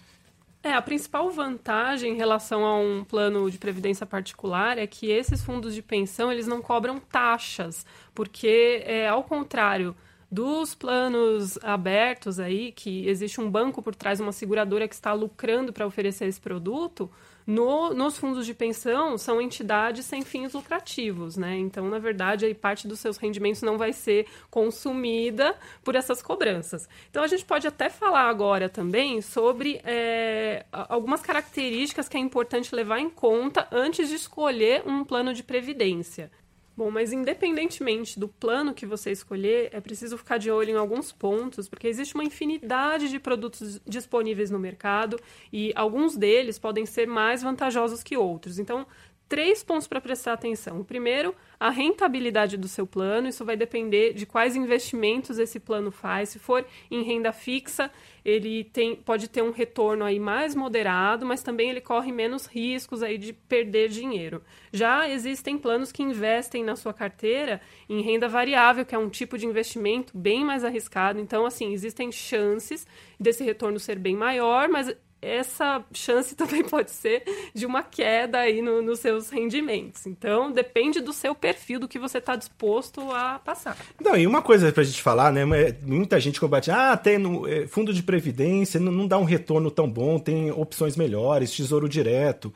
é, 0.64 0.74
a 0.74 0.82
principal 0.82 1.30
vantagem 1.30 2.14
em 2.14 2.18
relação 2.18 2.66
a 2.66 2.80
um 2.80 3.04
plano 3.04 3.52
de 3.52 3.58
previdência 3.58 4.06
particular 4.06 4.78
é 4.78 4.88
que 4.88 5.12
esses 5.12 5.44
fundos 5.44 5.76
de 5.76 5.82
pensão 5.82 6.32
eles 6.32 6.48
não 6.48 6.62
cobram 6.62 7.00
taxas, 7.00 7.86
porque 8.16 8.82
é 8.86 9.08
ao 9.08 9.24
contrário 9.24 9.94
dos 10.32 10.74
planos 10.74 11.60
abertos 11.62 12.40
aí, 12.40 12.72
que 12.72 13.08
existe 13.08 13.40
um 13.40 13.52
banco 13.52 13.84
por 13.84 13.94
trás, 13.94 14.20
uma 14.20 14.32
seguradora 14.32 14.88
que 14.88 14.96
está 14.96 15.14
lucrando 15.14 15.72
para 15.72 15.86
oferecer 15.86 16.26
esse 16.26 16.42
produto, 16.42 17.12
no, 17.46 17.94
nos 17.94 18.18
fundos 18.18 18.46
de 18.46 18.54
pensão, 18.54 19.18
são 19.18 19.42
entidades 19.42 20.06
sem 20.06 20.22
fins 20.22 20.54
lucrativos, 20.54 21.38
né? 21.38 21.58
Então, 21.58 21.90
na 21.90 22.00
verdade, 22.00 22.46
aí 22.46 22.54
parte 22.54 22.88
dos 22.88 23.00
seus 23.00 23.18
rendimentos 23.18 23.62
não 23.62 23.78
vai 23.78 23.94
ser 23.94 24.28
consumida 24.50 25.56
por 25.84 25.96
essas 25.96 26.22
cobranças. 26.22 26.88
Então, 27.10 27.24
a 27.24 27.28
gente 27.28 27.46
pode 27.46 27.68
até 27.68 27.90
falar 27.90 28.30
agora 28.30 28.70
também 28.70 29.22
sobre 29.22 29.82
é, 29.84 30.66
algumas 30.72 31.22
características 31.22 32.08
que 32.08 32.18
é 32.18 32.20
importante 32.20 32.74
levar 32.74 33.00
em 33.00 33.10
conta 33.10 33.68
antes 33.72 34.10
de 34.10 34.16
escolher 34.16 34.84
um 34.86 35.04
plano 35.04 35.34
de 35.34 35.44
previdência. 35.44 36.32
Bom, 36.76 36.90
mas 36.90 37.14
independentemente 37.14 38.20
do 38.20 38.28
plano 38.28 38.74
que 38.74 38.84
você 38.84 39.12
escolher, 39.12 39.70
é 39.72 39.80
preciso 39.80 40.18
ficar 40.18 40.40
de 40.40 40.50
olho 40.50 40.72
em 40.72 40.76
alguns 40.76 41.12
pontos, 41.12 41.70
porque 41.70 41.88
existe 41.88 42.16
uma 42.16 42.24
infinidade 42.24 43.10
de 43.10 43.20
produtos 43.20 43.80
disponíveis 43.86 44.50
no 44.50 44.58
mercado 44.58 45.20
e 45.52 45.72
alguns 45.76 46.18
deles 46.18 46.58
podem 46.58 46.84
ser 46.84 47.06
mais 47.08 47.44
vantajosos 47.44 48.02
que 48.02 48.18
outros. 48.18 48.58
Então, 48.58 48.88
três 49.34 49.64
pontos 49.64 49.88
para 49.88 50.00
prestar 50.00 50.34
atenção. 50.34 50.80
O 50.80 50.86
primeiro, 50.86 51.34
a 51.60 51.72
rentabilidade 51.72 52.56
do 52.56 52.68
seu 52.68 52.86
plano. 52.86 53.28
Isso 53.28 53.44
vai 53.44 53.58
depender 53.58 54.14
de 54.14 54.28
quais 54.28 54.56
investimentos 54.56 55.40
esse 55.40 55.60
plano 55.60 55.90
faz. 55.90 56.30
Se 56.30 56.38
for 56.38 56.64
em 56.92 57.02
renda 57.02 57.34
fixa, 57.34 57.90
ele 58.24 58.66
tem, 58.66 58.96
pode 58.96 59.28
ter 59.28 59.42
um 59.42 59.50
retorno 59.50 60.06
aí 60.06 60.20
mais 60.20 60.54
moderado, 60.54 61.26
mas 61.26 61.42
também 61.42 61.72
ele 61.72 61.82
corre 61.82 62.12
menos 62.12 62.46
riscos 62.46 63.02
aí 63.02 63.18
de 63.18 63.34
perder 63.34 63.90
dinheiro. 63.90 64.44
Já 64.72 65.10
existem 65.10 65.58
planos 65.58 65.92
que 65.92 66.04
investem 66.04 66.64
na 66.64 66.76
sua 66.76 66.94
carteira 66.94 67.60
em 67.90 68.02
renda 68.04 68.30
variável, 68.30 68.86
que 68.86 68.94
é 68.94 69.00
um 69.00 69.10
tipo 69.10 69.36
de 69.36 69.48
investimento 69.48 70.16
bem 70.16 70.46
mais 70.46 70.64
arriscado. 70.64 71.20
Então, 71.20 71.44
assim, 71.44 71.74
existem 71.74 72.12
chances 72.12 72.86
desse 73.20 73.44
retorno 73.44 73.80
ser 73.80 73.98
bem 73.98 74.16
maior, 74.16 74.70
mas 74.70 74.96
essa 75.24 75.84
chance 75.94 76.36
também 76.36 76.64
pode 76.64 76.92
ser 76.92 77.24
de 77.54 77.66
uma 77.66 77.82
queda 77.82 78.40
aí 78.40 78.62
no, 78.62 78.82
nos 78.82 79.00
seus 79.00 79.30
rendimentos. 79.30 80.06
Então, 80.06 80.52
depende 80.52 81.00
do 81.00 81.14
seu 81.14 81.34
perfil, 81.34 81.80
do 81.80 81.88
que 81.88 81.98
você 81.98 82.18
está 82.18 82.36
disposto 82.36 83.02
a 83.12 83.40
passar. 83.40 83.78
Não, 84.04 84.16
e 84.16 84.28
uma 84.28 84.42
coisa 84.42 84.72
para 84.72 84.82
a 84.82 84.86
gente 84.86 85.02
falar, 85.02 85.32
né? 85.32 85.44
Muita 85.82 86.20
gente 86.20 86.40
combate, 86.40 86.70
ah, 86.70 86.96
tem 86.98 87.18
no, 87.18 87.48
é, 87.48 87.68
fundo 87.68 87.94
de 87.94 88.04
previdência, 88.04 88.80
não, 88.80 88.92
não 88.92 89.08
dá 89.08 89.18
um 89.18 89.24
retorno 89.24 89.72
tão 89.72 89.90
bom, 89.90 90.20
tem 90.20 90.52
opções 90.52 90.96
melhores, 90.96 91.52
tesouro 91.52 91.88
direto. 91.88 92.54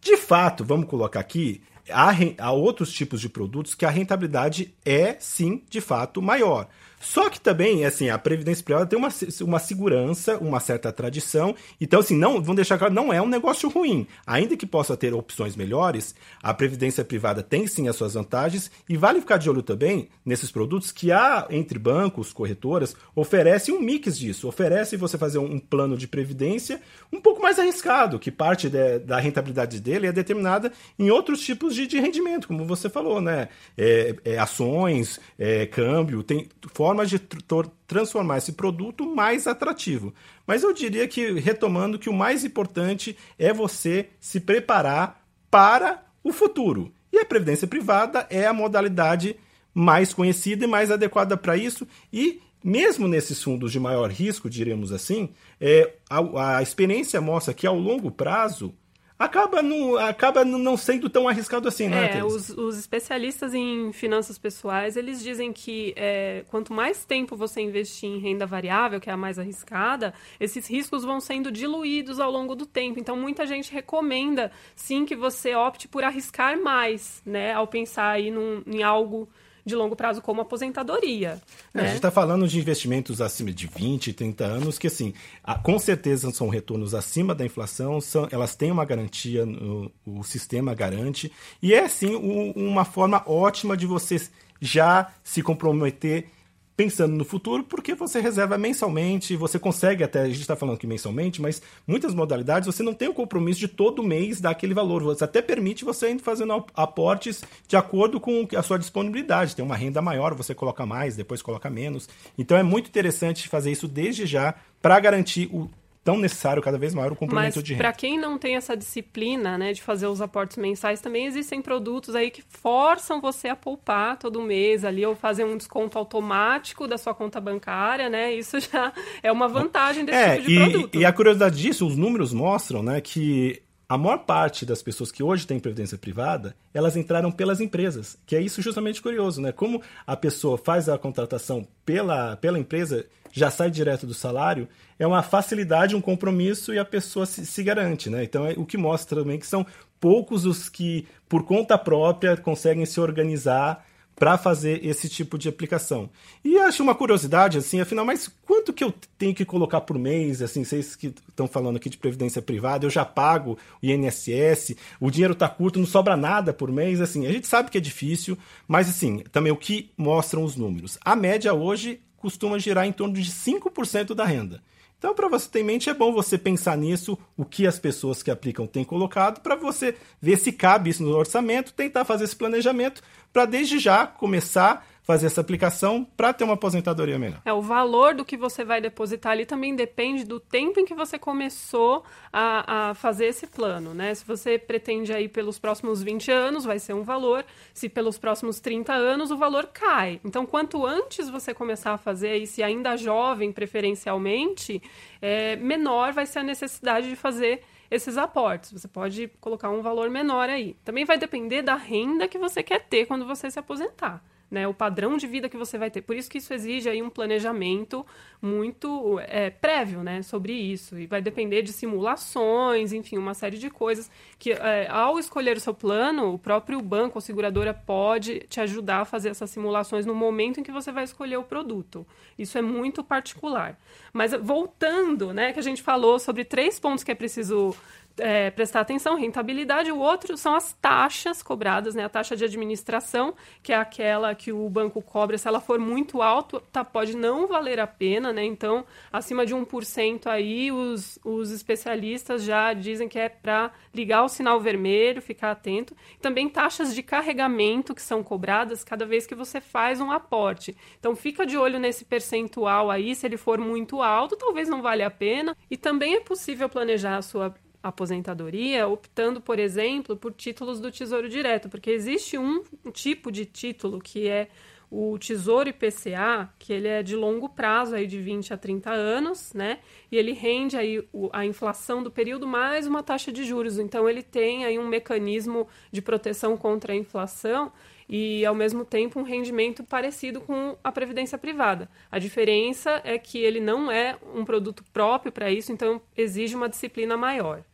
De 0.00 0.16
fato, 0.16 0.64
vamos 0.64 0.86
colocar 0.86 1.20
aqui, 1.20 1.62
há, 1.90 2.12
há 2.38 2.52
outros 2.52 2.92
tipos 2.92 3.20
de 3.20 3.28
produtos 3.28 3.74
que 3.74 3.84
a 3.84 3.90
rentabilidade 3.90 4.74
é, 4.84 5.16
sim, 5.18 5.62
de 5.68 5.80
fato, 5.80 6.22
maior. 6.22 6.68
Só 7.04 7.28
que 7.28 7.38
também, 7.38 7.84
assim, 7.84 8.08
a 8.08 8.16
previdência 8.16 8.64
privada 8.64 8.86
tem 8.86 8.98
uma, 8.98 9.10
uma 9.42 9.58
segurança, 9.58 10.38
uma 10.38 10.58
certa 10.58 10.90
tradição. 10.90 11.54
Então, 11.78 12.00
assim, 12.00 12.16
não, 12.16 12.40
vamos 12.40 12.56
deixar 12.56 12.78
claro, 12.78 12.94
não 12.94 13.12
é 13.12 13.20
um 13.20 13.28
negócio 13.28 13.68
ruim. 13.68 14.06
Ainda 14.26 14.56
que 14.56 14.64
possa 14.64 14.96
ter 14.96 15.12
opções 15.12 15.54
melhores, 15.54 16.14
a 16.42 16.54
previdência 16.54 17.04
privada 17.04 17.42
tem 17.42 17.66
sim 17.66 17.88
as 17.88 17.96
suas 17.96 18.14
vantagens 18.14 18.70
e 18.88 18.96
vale 18.96 19.20
ficar 19.20 19.36
de 19.36 19.50
olho 19.50 19.62
também 19.62 20.08
nesses 20.24 20.50
produtos 20.50 20.90
que 20.90 21.12
há 21.12 21.46
entre 21.50 21.78
bancos, 21.78 22.32
corretoras, 22.32 22.96
oferece 23.14 23.70
um 23.70 23.80
mix 23.80 24.18
disso. 24.18 24.48
Oferece 24.48 24.96
você 24.96 25.18
fazer 25.18 25.38
um 25.38 25.58
plano 25.58 25.98
de 25.98 26.08
previdência 26.08 26.80
um 27.12 27.20
pouco 27.20 27.42
mais 27.42 27.58
arriscado, 27.58 28.18
que 28.18 28.30
parte 28.30 28.70
de, 28.70 29.00
da 29.00 29.20
rentabilidade 29.20 29.78
dele 29.78 30.06
é 30.06 30.12
determinada 30.12 30.72
em 30.98 31.10
outros 31.10 31.40
tipos 31.40 31.73
de, 31.74 31.86
de 31.86 32.00
rendimento, 32.00 32.48
como 32.48 32.64
você 32.64 32.88
falou, 32.88 33.20
né? 33.20 33.48
É, 33.76 34.16
é, 34.24 34.38
ações, 34.38 35.20
é, 35.38 35.66
câmbio, 35.66 36.22
tem 36.22 36.48
formas 36.72 36.94
formas 36.94 37.10
de 37.10 37.18
tr 37.18 37.66
transformar 37.86 38.38
esse 38.38 38.52
produto 38.52 39.04
mais 39.04 39.46
atrativo. 39.46 40.14
Mas 40.46 40.62
eu 40.62 40.72
diria 40.72 41.06
que, 41.06 41.32
retomando, 41.32 41.98
que 41.98 42.08
o 42.08 42.14
mais 42.14 42.44
importante 42.44 43.16
é 43.38 43.52
você 43.52 44.08
se 44.18 44.40
preparar 44.40 45.22
para 45.50 46.02
o 46.22 46.32
futuro. 46.32 46.92
E 47.12 47.18
a 47.18 47.24
previdência 47.24 47.68
privada 47.68 48.26
é 48.30 48.46
a 48.46 48.52
modalidade 48.52 49.36
mais 49.72 50.14
conhecida 50.14 50.64
e 50.64 50.68
mais 50.68 50.90
adequada 50.90 51.36
para 51.36 51.56
isso. 51.56 51.86
E 52.12 52.40
mesmo 52.62 53.06
nesses 53.06 53.42
fundos 53.42 53.70
de 53.70 53.78
maior 53.78 54.10
risco, 54.10 54.48
diremos 54.48 54.90
assim, 54.90 55.28
é, 55.60 55.94
a, 56.08 56.56
a 56.56 56.62
experiência 56.62 57.20
mostra 57.20 57.52
que 57.52 57.66
ao 57.66 57.78
longo 57.78 58.10
prazo 58.10 58.74
acaba 59.18 59.62
não, 59.62 59.96
acaba 59.96 60.44
não 60.44 60.76
sendo 60.76 61.08
tão 61.08 61.28
arriscado 61.28 61.68
assim, 61.68 61.88
né? 61.88 62.18
É, 62.18 62.24
os, 62.24 62.50
os, 62.50 62.78
especialistas 62.78 63.54
em 63.54 63.92
finanças 63.92 64.38
pessoais, 64.38 64.96
eles 64.96 65.22
dizem 65.22 65.52
que 65.52 65.94
é, 65.96 66.44
quanto 66.48 66.72
mais 66.72 67.04
tempo 67.04 67.36
você 67.36 67.60
investir 67.60 68.08
em 68.08 68.18
renda 68.18 68.44
variável, 68.44 69.00
que 69.00 69.08
é 69.08 69.12
a 69.12 69.16
mais 69.16 69.38
arriscada, 69.38 70.12
esses 70.40 70.66
riscos 70.66 71.04
vão 71.04 71.20
sendo 71.20 71.50
diluídos 71.50 72.18
ao 72.18 72.30
longo 72.30 72.54
do 72.54 72.66
tempo. 72.66 72.98
Então, 72.98 73.16
muita 73.16 73.46
gente 73.46 73.72
recomenda, 73.72 74.50
sim, 74.74 75.04
que 75.04 75.14
você 75.14 75.54
opte 75.54 75.86
por 75.86 76.02
arriscar 76.02 76.60
mais, 76.60 77.22
né? 77.24 77.52
Ao 77.52 77.66
pensar 77.66 78.10
aí 78.10 78.30
num, 78.30 78.62
em 78.66 78.82
algo 78.82 79.28
de 79.64 79.74
longo 79.74 79.96
prazo 79.96 80.20
como 80.20 80.40
aposentadoria. 80.40 81.40
É, 81.72 81.78
né? 81.78 81.82
A 81.82 81.86
gente 81.86 81.96
está 81.96 82.10
falando 82.10 82.46
de 82.46 82.58
investimentos 82.58 83.20
acima 83.20 83.52
de 83.52 83.66
20, 83.66 84.12
30 84.12 84.44
anos, 84.44 84.78
que 84.78 84.86
assim, 84.86 85.14
com 85.62 85.78
certeza 85.78 86.30
são 86.30 86.48
retornos 86.48 86.94
acima 86.94 87.34
da 87.34 87.44
inflação, 87.44 88.00
são, 88.00 88.28
elas 88.30 88.54
têm 88.54 88.70
uma 88.70 88.84
garantia, 88.84 89.46
no, 89.46 89.90
o 90.06 90.22
sistema 90.22 90.74
garante, 90.74 91.32
e 91.62 91.72
é 91.72 91.88
sim 91.88 92.14
um, 92.14 92.52
uma 92.52 92.84
forma 92.84 93.22
ótima 93.26 93.76
de 93.76 93.86
você 93.86 94.20
já 94.60 95.12
se 95.22 95.42
comprometer 95.42 96.28
pensando 96.76 97.14
no 97.14 97.24
futuro, 97.24 97.62
porque 97.64 97.94
você 97.94 98.20
reserva 98.20 98.58
mensalmente, 98.58 99.36
você 99.36 99.58
consegue 99.58 100.02
até, 100.02 100.22
a 100.22 100.26
gente 100.26 100.40
está 100.40 100.56
falando 100.56 100.78
que 100.78 100.86
mensalmente, 100.86 101.40
mas 101.40 101.62
muitas 101.86 102.14
modalidades 102.14 102.66
você 102.66 102.82
não 102.82 102.94
tem 102.94 103.08
o 103.08 103.14
compromisso 103.14 103.60
de 103.60 103.68
todo 103.68 104.02
mês 104.02 104.40
dar 104.40 104.50
aquele 104.50 104.74
valor. 104.74 105.02
Você 105.04 105.24
até 105.24 105.40
permite 105.40 105.84
você 105.84 106.10
ir 106.10 106.18
fazendo 106.18 106.64
aportes 106.74 107.42
de 107.68 107.76
acordo 107.76 108.18
com 108.20 108.46
a 108.56 108.62
sua 108.62 108.78
disponibilidade. 108.78 109.54
Tem 109.54 109.64
uma 109.64 109.76
renda 109.76 110.02
maior, 110.02 110.34
você 110.34 110.54
coloca 110.54 110.84
mais, 110.84 111.16
depois 111.16 111.42
coloca 111.42 111.70
menos. 111.70 112.08
Então 112.36 112.56
é 112.56 112.62
muito 112.62 112.88
interessante 112.88 113.48
fazer 113.48 113.70
isso 113.70 113.86
desde 113.86 114.26
já 114.26 114.54
para 114.82 114.98
garantir 114.98 115.48
o 115.52 115.70
tão 116.04 116.18
necessário, 116.18 116.62
cada 116.62 116.76
vez 116.76 116.94
maior, 116.94 117.12
o 117.12 117.16
complemento 117.16 117.56
Mas, 117.56 117.64
de 117.64 117.72
renda. 117.72 117.82
Para 117.82 117.92
quem 117.94 118.18
não 118.18 118.36
tem 118.36 118.56
essa 118.56 118.76
disciplina 118.76 119.56
né, 119.56 119.72
de 119.72 119.82
fazer 119.82 120.06
os 120.06 120.20
aportes 120.20 120.58
mensais, 120.58 121.00
também 121.00 121.24
existem 121.24 121.62
produtos 121.62 122.14
aí 122.14 122.30
que 122.30 122.42
forçam 122.46 123.22
você 123.22 123.48
a 123.48 123.56
poupar 123.56 124.18
todo 124.18 124.42
mês 124.42 124.84
ali, 124.84 125.04
ou 125.06 125.16
fazer 125.16 125.44
um 125.44 125.56
desconto 125.56 125.98
automático 125.98 126.86
da 126.86 126.98
sua 126.98 127.14
conta 127.14 127.40
bancária, 127.40 128.10
né? 128.10 128.34
Isso 128.34 128.60
já 128.60 128.92
é 129.22 129.32
uma 129.32 129.48
vantagem 129.48 130.04
desse 130.04 130.18
é, 130.18 130.36
tipo 130.36 130.46
de 130.46 130.54
e, 130.54 130.58
produto. 130.58 131.00
E 131.00 131.04
a 131.06 131.12
curiosidade 131.12 131.56
disso, 131.56 131.86
os 131.86 131.96
números 131.96 132.34
mostram 132.34 132.82
né, 132.82 133.00
que 133.00 133.63
a 133.94 133.98
maior 133.98 134.18
parte 134.18 134.66
das 134.66 134.82
pessoas 134.82 135.12
que 135.12 135.22
hoje 135.22 135.46
têm 135.46 135.60
previdência 135.60 135.96
privada, 135.96 136.56
elas 136.72 136.96
entraram 136.96 137.30
pelas 137.30 137.60
empresas, 137.60 138.18
que 138.26 138.34
é 138.34 138.40
isso 138.40 138.60
justamente 138.60 139.00
curioso, 139.00 139.40
né? 139.40 139.52
Como 139.52 139.80
a 140.04 140.16
pessoa 140.16 140.58
faz 140.58 140.88
a 140.88 140.98
contratação 140.98 141.64
pela, 141.86 142.36
pela 142.36 142.58
empresa, 142.58 143.06
já 143.32 143.52
sai 143.52 143.70
direto 143.70 144.04
do 144.04 144.12
salário, 144.12 144.68
é 144.98 145.06
uma 145.06 145.22
facilidade, 145.22 145.94
um 145.94 146.00
compromisso 146.00 146.74
e 146.74 146.78
a 146.78 146.84
pessoa 146.84 147.24
se, 147.24 147.46
se 147.46 147.62
garante, 147.62 148.10
né? 148.10 148.24
Então, 148.24 148.44
é 148.44 148.54
o 148.56 148.66
que 148.66 148.76
mostra 148.76 149.22
também 149.22 149.38
que 149.38 149.46
são 149.46 149.64
poucos 150.00 150.44
os 150.44 150.68
que, 150.68 151.06
por 151.28 151.44
conta 151.44 151.78
própria, 151.78 152.36
conseguem 152.36 152.84
se 152.84 152.98
organizar 152.98 153.86
para 154.16 154.38
fazer 154.38 154.84
esse 154.84 155.08
tipo 155.08 155.36
de 155.36 155.48
aplicação. 155.48 156.08
E 156.44 156.58
acho 156.58 156.82
uma 156.82 156.94
curiosidade, 156.94 157.58
assim, 157.58 157.80
afinal, 157.80 158.04
mas 158.04 158.30
quanto 158.44 158.72
que 158.72 158.84
eu 158.84 158.92
tenho 159.18 159.34
que 159.34 159.44
colocar 159.44 159.80
por 159.80 159.98
mês? 159.98 160.40
Assim, 160.40 160.64
vocês 160.64 160.94
que 160.94 161.14
estão 161.28 161.48
falando 161.48 161.76
aqui 161.76 161.90
de 161.90 161.96
previdência 161.96 162.40
privada, 162.40 162.86
eu 162.86 162.90
já 162.90 163.04
pago 163.04 163.58
o 163.82 163.86
INSS, 163.86 164.76
o 165.00 165.10
dinheiro 165.10 165.32
está 165.32 165.48
curto, 165.48 165.78
não 165.78 165.86
sobra 165.86 166.16
nada 166.16 166.52
por 166.52 166.70
mês, 166.70 167.00
assim, 167.00 167.26
a 167.26 167.32
gente 167.32 167.46
sabe 167.46 167.70
que 167.70 167.78
é 167.78 167.80
difícil, 167.80 168.38
mas 168.68 168.88
assim, 168.88 169.18
também 169.32 169.52
o 169.52 169.56
que 169.56 169.90
mostram 169.96 170.44
os 170.44 170.56
números. 170.56 170.98
A 171.04 171.16
média 171.16 171.52
hoje 171.52 172.00
costuma 172.16 172.58
girar 172.58 172.86
em 172.86 172.92
torno 172.92 173.14
de 173.14 173.30
5% 173.30 174.14
da 174.14 174.24
renda. 174.24 174.62
Então, 175.04 175.14
para 175.14 175.28
você 175.28 175.46
ter 175.50 175.60
em 175.60 175.64
mente, 175.64 175.90
é 175.90 175.92
bom 175.92 176.14
você 176.14 176.38
pensar 176.38 176.78
nisso, 176.78 177.18
o 177.36 177.44
que 177.44 177.66
as 177.66 177.78
pessoas 177.78 178.22
que 178.22 178.30
aplicam 178.30 178.66
têm 178.66 178.82
colocado, 178.82 179.42
para 179.42 179.54
você 179.54 179.94
ver 180.18 180.38
se 180.38 180.50
cabe 180.50 180.88
isso 180.88 181.02
no 181.02 181.14
orçamento, 181.14 181.74
tentar 181.74 182.06
fazer 182.06 182.24
esse 182.24 182.34
planejamento, 182.34 183.02
para 183.30 183.44
desde 183.44 183.78
já 183.78 184.06
começar 184.06 184.82
fazer 185.04 185.26
essa 185.26 185.42
aplicação 185.42 186.02
para 186.16 186.32
ter 186.32 186.44
uma 186.44 186.54
aposentadoria 186.54 187.18
melhor. 187.18 187.40
É, 187.44 187.52
o 187.52 187.60
valor 187.60 188.14
do 188.14 188.24
que 188.24 188.38
você 188.38 188.64
vai 188.64 188.80
depositar 188.80 189.32
ali 189.32 189.44
também 189.44 189.76
depende 189.76 190.24
do 190.24 190.40
tempo 190.40 190.80
em 190.80 190.86
que 190.86 190.94
você 190.94 191.18
começou 191.18 192.02
a, 192.32 192.90
a 192.90 192.94
fazer 192.94 193.26
esse 193.26 193.46
plano, 193.46 193.92
né? 193.92 194.14
Se 194.14 194.24
você 194.24 194.58
pretende 194.58 195.12
aí 195.12 195.28
pelos 195.28 195.58
próximos 195.58 196.02
20 196.02 196.30
anos, 196.32 196.64
vai 196.64 196.78
ser 196.78 196.94
um 196.94 197.02
valor, 197.02 197.44
se 197.74 197.86
pelos 197.86 198.16
próximos 198.16 198.60
30 198.60 198.94
anos, 198.94 199.30
o 199.30 199.36
valor 199.36 199.66
cai. 199.66 200.20
Então, 200.24 200.46
quanto 200.46 200.86
antes 200.86 201.28
você 201.28 201.52
começar 201.52 201.92
a 201.92 201.98
fazer, 201.98 202.38
e 202.38 202.46
se 202.46 202.62
ainda 202.62 202.96
jovem 202.96 203.52
preferencialmente, 203.52 204.82
é, 205.20 205.54
menor 205.56 206.14
vai 206.14 206.24
ser 206.24 206.38
a 206.38 206.42
necessidade 206.42 207.10
de 207.10 207.16
fazer 207.16 207.62
esses 207.90 208.16
aportes. 208.16 208.72
Você 208.72 208.88
pode 208.88 209.28
colocar 209.38 209.68
um 209.68 209.82
valor 209.82 210.08
menor 210.08 210.48
aí. 210.48 210.74
Também 210.82 211.04
vai 211.04 211.18
depender 211.18 211.60
da 211.60 211.74
renda 211.74 212.26
que 212.26 212.38
você 212.38 212.62
quer 212.62 212.80
ter 212.86 213.04
quando 213.04 213.26
você 213.26 213.50
se 213.50 213.58
aposentar 213.58 214.24
né, 214.54 214.68
o 214.68 214.72
padrão 214.72 215.16
de 215.16 215.26
vida 215.26 215.48
que 215.48 215.56
você 215.56 215.76
vai 215.76 215.90
ter. 215.90 216.00
Por 216.00 216.16
isso 216.16 216.30
que 216.30 216.38
isso 216.38 216.54
exige 216.54 216.88
aí 216.88 217.02
um 217.02 217.10
planejamento 217.10 218.06
muito 218.40 219.18
é, 219.26 219.50
prévio, 219.50 220.02
né, 220.02 220.22
sobre 220.22 220.52
isso. 220.52 220.98
E 220.98 221.06
vai 221.06 221.20
depender 221.20 221.62
de 221.62 221.72
simulações, 221.72 222.92
enfim, 222.92 223.18
uma 223.18 223.34
série 223.34 223.58
de 223.58 223.68
coisas 223.68 224.10
que, 224.38 224.52
é, 224.52 224.88
ao 224.88 225.18
escolher 225.18 225.56
o 225.56 225.60
seu 225.60 225.74
plano, 225.74 226.34
o 226.34 226.38
próprio 226.38 226.80
banco 226.80 227.18
ou 227.18 227.20
seguradora 227.20 227.74
pode 227.74 228.40
te 228.48 228.60
ajudar 228.60 229.00
a 229.00 229.04
fazer 229.04 229.30
essas 229.30 229.50
simulações 229.50 230.06
no 230.06 230.14
momento 230.14 230.60
em 230.60 230.62
que 230.62 230.70
você 230.70 230.92
vai 230.92 231.04
escolher 231.04 231.36
o 231.36 231.42
produto. 231.42 232.06
Isso 232.38 232.56
é 232.56 232.62
muito 232.62 233.02
particular. 233.02 233.78
Mas 234.12 234.32
voltando, 234.32 235.32
né, 235.32 235.52
que 235.52 235.58
a 235.58 235.62
gente 235.62 235.82
falou 235.82 236.18
sobre 236.18 236.44
três 236.44 236.78
pontos 236.78 237.02
que 237.02 237.10
é 237.10 237.14
preciso 237.14 237.74
é, 238.18 238.50
prestar 238.50 238.80
atenção, 238.80 239.16
rentabilidade. 239.16 239.90
O 239.90 239.98
outro 239.98 240.36
são 240.36 240.54
as 240.54 240.72
taxas 240.74 241.42
cobradas, 241.42 241.94
né? 241.94 242.04
A 242.04 242.08
taxa 242.08 242.36
de 242.36 242.44
administração, 242.44 243.34
que 243.62 243.72
é 243.72 243.76
aquela 243.76 244.34
que 244.34 244.52
o 244.52 244.68
banco 244.68 245.02
cobra. 245.02 245.36
Se 245.38 245.48
ela 245.48 245.60
for 245.60 245.78
muito 245.78 246.22
alta, 246.22 246.60
tá, 246.72 246.84
pode 246.84 247.16
não 247.16 247.46
valer 247.46 247.80
a 247.80 247.86
pena, 247.86 248.32
né? 248.32 248.44
Então, 248.44 248.84
acima 249.12 249.44
de 249.44 249.54
1% 249.54 250.26
aí, 250.26 250.70
os, 250.70 251.18
os 251.24 251.50
especialistas 251.50 252.44
já 252.44 252.72
dizem 252.72 253.08
que 253.08 253.18
é 253.18 253.28
para 253.28 253.72
ligar 253.92 254.22
o 254.22 254.28
sinal 254.28 254.60
vermelho, 254.60 255.20
ficar 255.20 255.50
atento. 255.50 255.96
Também 256.20 256.48
taxas 256.48 256.94
de 256.94 257.02
carregamento 257.02 257.94
que 257.94 258.02
são 258.02 258.22
cobradas 258.22 258.84
cada 258.84 259.04
vez 259.04 259.26
que 259.26 259.34
você 259.34 259.60
faz 259.60 260.00
um 260.00 260.10
aporte. 260.10 260.76
Então, 260.98 261.16
fica 261.16 261.44
de 261.44 261.56
olho 261.56 261.78
nesse 261.78 262.04
percentual 262.04 262.90
aí. 262.90 263.14
Se 263.14 263.26
ele 263.26 263.36
for 263.36 263.58
muito 263.58 264.02
alto, 264.02 264.36
talvez 264.36 264.68
não 264.68 264.82
valha 264.82 265.06
a 265.06 265.10
pena. 265.10 265.56
E 265.70 265.76
também 265.76 266.14
é 266.14 266.20
possível 266.20 266.68
planejar 266.68 267.16
a 267.16 267.22
sua 267.22 267.54
aposentadoria, 267.84 268.88
optando, 268.88 269.42
por 269.42 269.58
exemplo, 269.58 270.16
por 270.16 270.32
títulos 270.32 270.80
do 270.80 270.90
Tesouro 270.90 271.28
Direto, 271.28 271.68
porque 271.68 271.90
existe 271.90 272.38
um 272.38 272.64
tipo 272.92 273.30
de 273.30 273.44
título 273.44 274.00
que 274.00 274.26
é 274.26 274.48
o 274.90 275.18
Tesouro 275.18 275.68
IPCA, 275.68 276.48
que 276.58 276.72
ele 276.72 276.88
é 276.88 277.02
de 277.02 277.16
longo 277.16 277.48
prazo, 277.48 277.94
aí 277.94 278.06
de 278.06 278.18
20 278.20 278.54
a 278.54 278.56
30 278.56 278.90
anos, 278.90 279.52
né? 279.52 279.80
E 280.10 280.16
ele 280.16 280.32
rende 280.32 280.76
aí 280.76 281.06
a 281.32 281.44
inflação 281.44 282.02
do 282.02 282.10
período 282.10 282.46
mais 282.46 282.86
uma 282.86 283.02
taxa 283.02 283.32
de 283.32 283.44
juros. 283.44 283.78
Então 283.78 284.08
ele 284.08 284.22
tem 284.22 284.64
aí 284.64 284.78
um 284.78 284.86
mecanismo 284.86 285.66
de 285.90 286.00
proteção 286.00 286.56
contra 286.56 286.92
a 286.92 286.96
inflação 286.96 287.72
e 288.08 288.46
ao 288.46 288.54
mesmo 288.54 288.84
tempo 288.84 289.18
um 289.18 289.24
rendimento 289.24 289.82
parecido 289.82 290.40
com 290.40 290.76
a 290.84 290.92
previdência 290.92 291.36
privada. 291.36 291.90
A 292.10 292.18
diferença 292.18 293.00
é 293.02 293.18
que 293.18 293.38
ele 293.38 293.60
não 293.60 293.90
é 293.90 294.16
um 294.34 294.44
produto 294.44 294.84
próprio 294.92 295.32
para 295.32 295.50
isso, 295.50 295.72
então 295.72 296.00
exige 296.16 296.54
uma 296.54 296.68
disciplina 296.68 297.16
maior. 297.16 297.64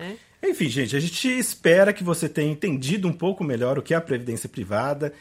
Né? 0.00 0.16
Enfim, 0.42 0.68
gente, 0.68 0.96
a 0.96 1.00
gente 1.00 1.28
espera 1.28 1.92
que 1.92 2.02
você 2.02 2.28
tenha 2.28 2.50
entendido 2.50 3.06
um 3.06 3.12
pouco 3.12 3.44
melhor 3.44 3.78
o 3.78 3.82
que 3.82 3.92
é 3.92 3.96
a 3.96 4.00
previdência 4.00 4.48
privada. 4.48 5.12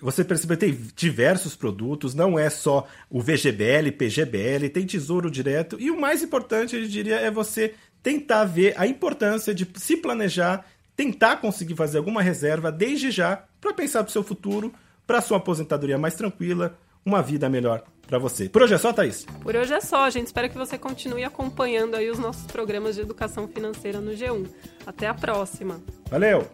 Você 0.00 0.24
percebeu 0.24 0.56
que 0.56 0.66
tem 0.66 0.78
diversos 0.94 1.54
produtos, 1.54 2.14
não 2.14 2.38
é 2.38 2.50
só 2.50 2.86
o 3.08 3.20
VGBL, 3.20 3.92
PGBL, 3.96 4.68
tem 4.68 4.84
tesouro 4.84 5.30
direto. 5.30 5.76
E 5.80 5.90
o 5.90 5.98
mais 5.98 6.22
importante, 6.22 6.76
eu 6.76 6.86
diria, 6.86 7.16
é 7.16 7.30
você 7.30 7.74
tentar 8.02 8.44
ver 8.44 8.74
a 8.76 8.86
importância 8.86 9.54
de 9.54 9.66
se 9.76 9.96
planejar, 9.96 10.66
tentar 10.94 11.36
conseguir 11.36 11.76
fazer 11.76 11.98
alguma 11.98 12.20
reserva 12.20 12.70
desde 12.70 13.10
já 13.10 13.44
para 13.60 13.72
pensar 13.72 14.02
para 14.02 14.10
o 14.10 14.12
seu 14.12 14.22
futuro, 14.22 14.74
para 15.06 15.22
sua 15.22 15.38
aposentadoria 15.38 15.96
mais 15.96 16.14
tranquila, 16.14 16.76
uma 17.06 17.22
vida 17.22 17.48
melhor 17.48 17.84
para 18.06 18.18
você. 18.18 18.48
Por 18.48 18.62
hoje 18.62 18.74
é 18.74 18.78
só, 18.78 18.92
Thaís? 18.92 19.24
Por 19.42 19.54
hoje 19.54 19.72
é 19.72 19.80
só, 19.80 20.10
gente. 20.10 20.26
Espero 20.26 20.50
que 20.50 20.58
você 20.58 20.76
continue 20.76 21.24
acompanhando 21.24 21.94
aí 21.94 22.10
os 22.10 22.18
nossos 22.18 22.44
programas 22.46 22.96
de 22.96 23.00
educação 23.00 23.46
financeira 23.46 24.00
no 24.00 24.10
G1. 24.10 24.46
Até 24.84 25.06
a 25.06 25.14
próxima. 25.14 25.80
Valeu! 26.10 26.46